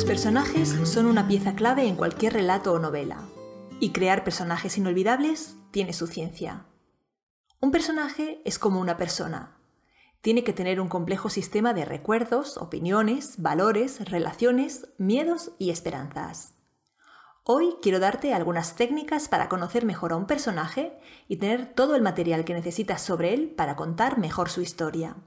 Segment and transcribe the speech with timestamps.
[0.00, 3.28] Los personajes son una pieza clave en cualquier relato o novela,
[3.80, 6.64] y crear personajes inolvidables tiene su ciencia.
[7.60, 9.58] Un personaje es como una persona.
[10.22, 16.54] Tiene que tener un complejo sistema de recuerdos, opiniones, valores, relaciones, miedos y esperanzas.
[17.44, 20.98] Hoy quiero darte algunas técnicas para conocer mejor a un personaje
[21.28, 25.18] y tener todo el material que necesitas sobre él para contar mejor su historia.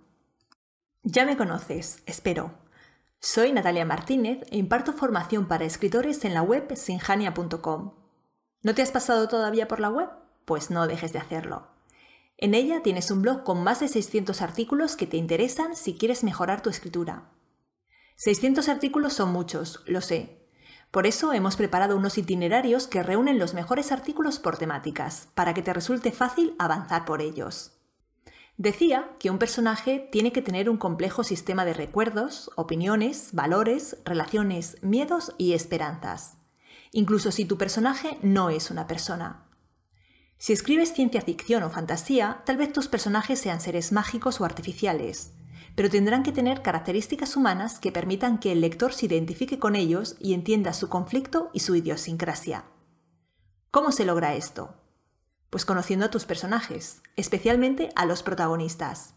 [1.03, 2.62] Ya me conoces, espero.
[3.25, 7.93] Soy Natalia Martínez e imparto formación para escritores en la web sinjania.com.
[8.63, 10.09] ¿No te has pasado todavía por la web?
[10.43, 11.67] Pues no dejes de hacerlo.
[12.37, 16.25] En ella tienes un blog con más de 600 artículos que te interesan si quieres
[16.25, 17.29] mejorar tu escritura.
[18.17, 20.43] 600 artículos son muchos, lo sé,
[20.91, 25.61] por eso hemos preparado unos itinerarios que reúnen los mejores artículos por temáticas, para que
[25.61, 27.72] te resulte fácil avanzar por ellos.
[28.57, 34.77] Decía que un personaje tiene que tener un complejo sistema de recuerdos, opiniones, valores, relaciones,
[34.83, 36.37] miedos y esperanzas,
[36.91, 39.47] incluso si tu personaje no es una persona.
[40.37, 45.33] Si escribes ciencia ficción o fantasía, tal vez tus personajes sean seres mágicos o artificiales,
[45.75, 50.15] pero tendrán que tener características humanas que permitan que el lector se identifique con ellos
[50.19, 52.65] y entienda su conflicto y su idiosincrasia.
[53.71, 54.75] ¿Cómo se logra esto?
[55.53, 59.13] Pues conociendo a tus personajes, especialmente a los protagonistas.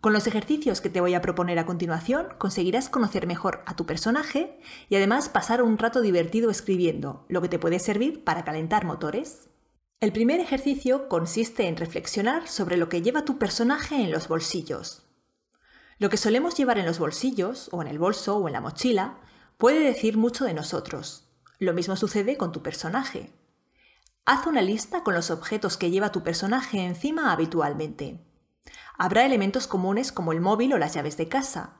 [0.00, 3.86] Con los ejercicios que te voy a proponer a continuación conseguirás conocer mejor a tu
[3.86, 4.58] personaje
[4.88, 9.48] y además pasar un rato divertido escribiendo, lo que te puede servir para calentar motores.
[10.00, 15.04] El primer ejercicio consiste en reflexionar sobre lo que lleva tu personaje en los bolsillos.
[16.00, 19.20] Lo que solemos llevar en los bolsillos, o en el bolso, o en la mochila,
[19.58, 21.28] puede decir mucho de nosotros.
[21.60, 23.32] Lo mismo sucede con tu personaje.
[24.28, 28.26] Haz una lista con los objetos que lleva tu personaje encima habitualmente.
[28.98, 31.76] Habrá elementos comunes como el móvil o las llaves de casa.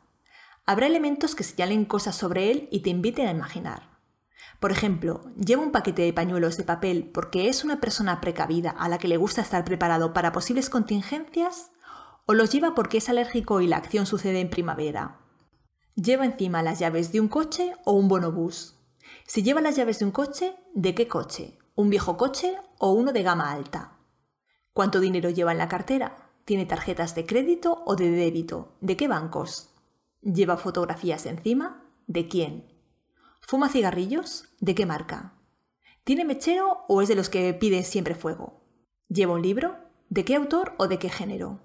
[0.64, 3.98] Habrá elementos que señalen cosas sobre él y te inviten a imaginar.
[4.60, 8.88] Por ejemplo, lleva un paquete de pañuelos de papel porque es una persona precavida a
[8.88, 11.72] la que le gusta estar preparado para posibles contingencias
[12.26, 15.18] o los lleva porque es alérgico y la acción sucede en primavera.
[15.96, 18.78] Lleva encima las llaves de un coche o un bonobús.
[19.26, 21.58] Si lleva las llaves de un coche, ¿de qué coche?
[21.78, 23.98] ¿Un viejo coche o uno de gama alta?
[24.72, 26.30] ¿Cuánto dinero lleva en la cartera?
[26.46, 28.78] ¿Tiene tarjetas de crédito o de débito?
[28.80, 29.74] ¿De qué bancos?
[30.22, 31.84] ¿Lleva fotografías encima?
[32.06, 32.64] ¿De quién?
[33.42, 34.48] ¿Fuma cigarrillos?
[34.58, 35.34] ¿De qué marca?
[36.02, 38.64] ¿Tiene mechero o es de los que pide siempre fuego?
[39.10, 39.76] ¿Lleva un libro?
[40.08, 41.60] ¿De qué autor o de qué género?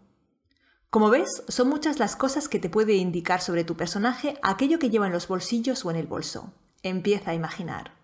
[0.90, 4.90] Como ves, son muchas las cosas que te puede indicar sobre tu personaje aquello que
[4.90, 6.52] lleva en los bolsillos o en el bolso.
[6.84, 8.01] Empieza a imaginar.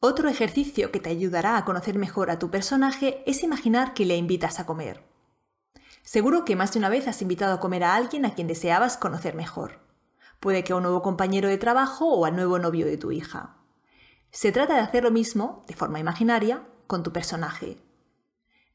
[0.00, 4.16] Otro ejercicio que te ayudará a conocer mejor a tu personaje es imaginar que le
[4.16, 5.02] invitas a comer.
[6.02, 8.96] Seguro que más de una vez has invitado a comer a alguien a quien deseabas
[8.96, 9.80] conocer mejor.
[10.38, 13.56] Puede que a un nuevo compañero de trabajo o al nuevo novio de tu hija.
[14.30, 17.78] Se trata de hacer lo mismo, de forma imaginaria, con tu personaje.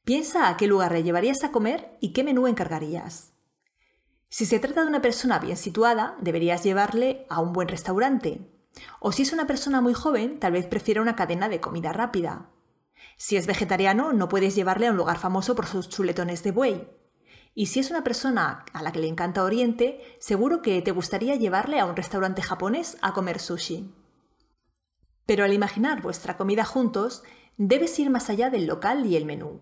[0.03, 3.31] Piensa a qué lugar le llevarías a comer y qué menú encargarías.
[4.28, 8.53] Si se trata de una persona bien situada, deberías llevarle a un buen restaurante.
[9.00, 12.50] O si es una persona muy joven, tal vez prefiera una cadena de comida rápida.
[13.17, 16.88] Si es vegetariano, no puedes llevarle a un lugar famoso por sus chuletones de buey.
[17.56, 21.35] Y si es una persona a la que le encanta Oriente, seguro que te gustaría
[21.35, 23.94] llevarle a un restaurante japonés a comer sushi.
[25.25, 27.23] Pero al imaginar vuestra comida juntos,
[27.57, 29.61] debes ir más allá del local y el menú.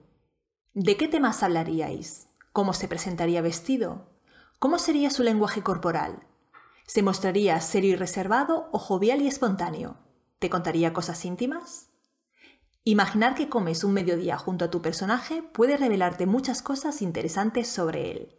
[0.73, 2.29] ¿De qué temas hablaríais?
[2.53, 4.09] ¿Cómo se presentaría vestido?
[4.57, 6.27] ¿Cómo sería su lenguaje corporal?
[6.93, 9.95] ¿Se mostraría serio y reservado o jovial y espontáneo?
[10.39, 11.87] ¿Te contaría cosas íntimas?
[12.83, 18.11] Imaginar que comes un mediodía junto a tu personaje puede revelarte muchas cosas interesantes sobre
[18.11, 18.35] él.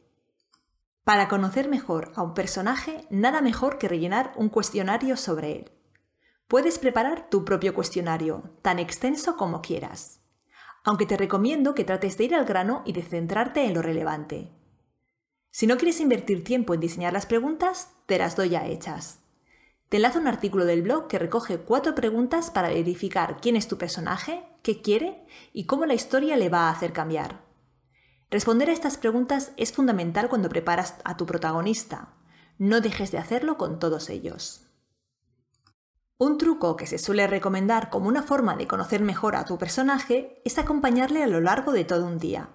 [1.03, 5.73] Para conocer mejor a un personaje, nada mejor que rellenar un cuestionario sobre él.
[6.47, 10.19] Puedes preparar tu propio cuestionario, tan extenso como quieras
[10.85, 14.51] aunque te recomiendo que trates de ir al grano y de centrarte en lo relevante.
[15.53, 19.21] Si no quieres invertir tiempo en diseñar las preguntas, te las doy ya hechas.
[19.91, 23.77] Te enlazo un artículo del blog que recoge cuatro preguntas para verificar quién es tu
[23.77, 27.43] personaje, qué quiere y cómo la historia le va a hacer cambiar.
[28.31, 32.15] Responder a estas preguntas es fundamental cuando preparas a tu protagonista.
[32.57, 34.71] No dejes de hacerlo con todos ellos.
[36.17, 40.41] Un truco que se suele recomendar como una forma de conocer mejor a tu personaje
[40.47, 42.49] es acompañarle a lo largo de todo un día.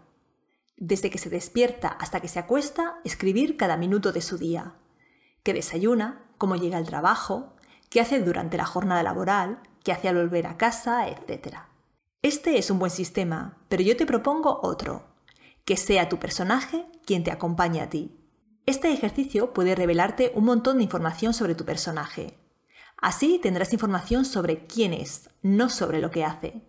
[0.77, 4.75] Desde que se despierta hasta que se acuesta, escribir cada minuto de su día.
[5.41, 7.55] Qué desayuna, cómo llega al trabajo,
[7.89, 11.57] qué hace durante la jornada laboral, qué hace al volver a casa, etc.
[12.21, 15.07] Este es un buen sistema, pero yo te propongo otro.
[15.65, 18.15] Que sea tu personaje quien te acompañe a ti.
[18.67, 22.37] Este ejercicio puede revelarte un montón de información sobre tu personaje.
[22.97, 26.61] Así tendrás información sobre quién es, no sobre lo que hace.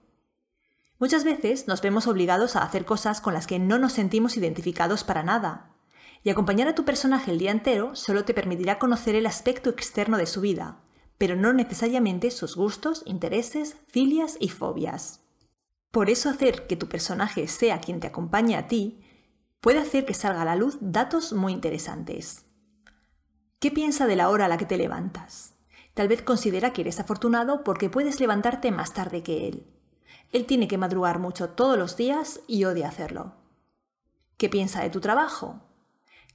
[0.98, 5.04] Muchas veces nos vemos obligados a hacer cosas con las que no nos sentimos identificados
[5.04, 5.76] para nada,
[6.24, 10.18] y acompañar a tu personaje el día entero solo te permitirá conocer el aspecto externo
[10.18, 10.80] de su vida,
[11.16, 15.20] pero no necesariamente sus gustos, intereses, filias y fobias.
[15.92, 19.00] Por eso hacer que tu personaje sea quien te acompañe a ti
[19.60, 22.44] puede hacer que salga a la luz datos muy interesantes.
[23.60, 25.54] ¿Qué piensa de la hora a la que te levantas?
[25.94, 29.77] Tal vez considera que eres afortunado porque puedes levantarte más tarde que él.
[30.32, 33.32] Él tiene que madrugar mucho todos los días y odia hacerlo.
[34.36, 35.60] ¿Qué piensa de tu trabajo?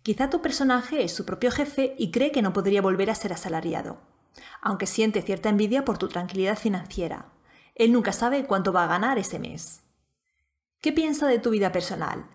[0.02, 3.32] Quizá tu personaje es su propio jefe y cree que no podría volver a ser
[3.32, 4.02] asalariado,
[4.62, 7.32] aunque siente cierta envidia por tu tranquilidad financiera.
[7.76, 9.84] Él nunca sabe cuánto va a ganar ese mes.
[10.82, 12.28] ¿Qué piensa de tu vida personal?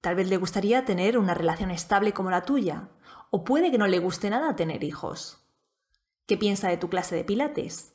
[0.00, 2.90] Tal vez le gustaría tener una relación estable como la tuya,
[3.30, 5.40] o puede que no le guste nada tener hijos.
[6.26, 7.94] ¿Qué piensa de tu clase de pilates?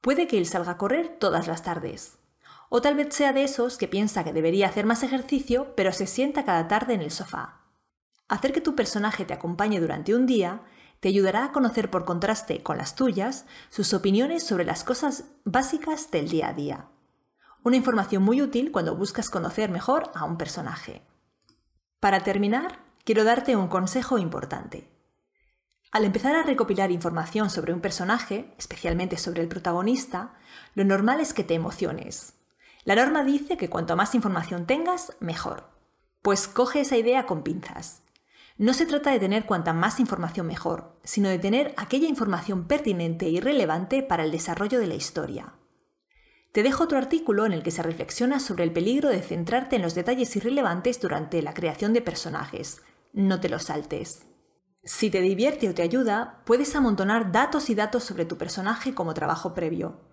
[0.00, 2.18] Puede que él salga a correr todas las tardes.
[2.68, 6.06] O tal vez sea de esos que piensa que debería hacer más ejercicio, pero se
[6.06, 7.60] sienta cada tarde en el sofá.
[8.28, 10.62] Hacer que tu personaje te acompañe durante un día
[11.00, 16.10] te ayudará a conocer por contraste con las tuyas sus opiniones sobre las cosas básicas
[16.10, 16.88] del día a día.
[17.62, 21.02] Una información muy útil cuando buscas conocer mejor a un personaje.
[22.00, 24.90] Para terminar, quiero darte un consejo importante.
[25.92, 30.34] Al empezar a recopilar información sobre un personaje, especialmente sobre el protagonista,
[30.74, 32.35] lo normal es que te emociones.
[32.86, 35.64] La norma dice que cuanto más información tengas, mejor.
[36.22, 38.04] Pues coge esa idea con pinzas.
[38.58, 43.28] No se trata de tener cuanta más información mejor, sino de tener aquella información pertinente
[43.28, 45.54] y relevante para el desarrollo de la historia.
[46.52, 49.82] Te dejo otro artículo en el que se reflexiona sobre el peligro de centrarte en
[49.82, 52.82] los detalles irrelevantes durante la creación de personajes.
[53.12, 54.26] No te los saltes.
[54.84, 59.12] Si te divierte o te ayuda, puedes amontonar datos y datos sobre tu personaje como
[59.12, 60.06] trabajo previo,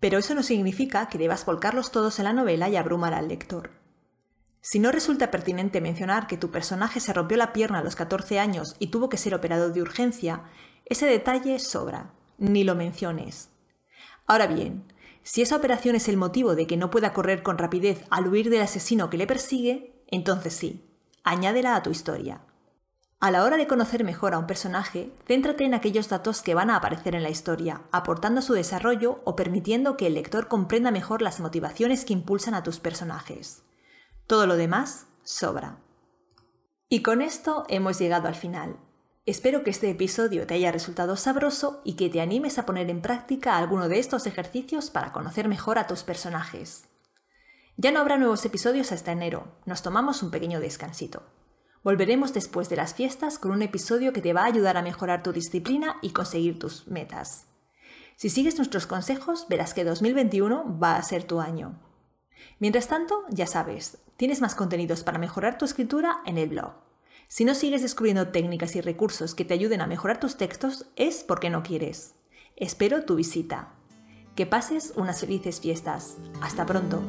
[0.00, 3.70] pero eso no significa que debas volcarlos todos en la novela y abrumar al lector.
[4.62, 8.38] Si no resulta pertinente mencionar que tu personaje se rompió la pierna a los 14
[8.38, 10.44] años y tuvo que ser operado de urgencia,
[10.86, 13.50] ese detalle sobra, ni lo menciones.
[14.26, 14.84] Ahora bien,
[15.22, 18.50] si esa operación es el motivo de que no pueda correr con rapidez al huir
[18.50, 20.84] del asesino que le persigue, entonces sí,
[21.24, 22.42] añádela a tu historia.
[23.22, 26.70] A la hora de conocer mejor a un personaje, céntrate en aquellos datos que van
[26.70, 31.20] a aparecer en la historia, aportando su desarrollo o permitiendo que el lector comprenda mejor
[31.20, 33.62] las motivaciones que impulsan a tus personajes.
[34.26, 35.76] Todo lo demás sobra.
[36.88, 38.78] Y con esto hemos llegado al final.
[39.26, 43.02] Espero que este episodio te haya resultado sabroso y que te animes a poner en
[43.02, 46.88] práctica alguno de estos ejercicios para conocer mejor a tus personajes.
[47.76, 51.22] Ya no habrá nuevos episodios hasta enero, nos tomamos un pequeño descansito.
[51.82, 55.22] Volveremos después de las fiestas con un episodio que te va a ayudar a mejorar
[55.22, 57.46] tu disciplina y conseguir tus metas.
[58.16, 61.80] Si sigues nuestros consejos, verás que 2021 va a ser tu año.
[62.58, 66.74] Mientras tanto, ya sabes, tienes más contenidos para mejorar tu escritura en el blog.
[67.28, 71.24] Si no sigues descubriendo técnicas y recursos que te ayuden a mejorar tus textos, es
[71.24, 72.14] porque no quieres.
[72.56, 73.72] Espero tu visita.
[74.36, 76.18] Que pases unas felices fiestas.
[76.42, 77.00] Hasta pronto.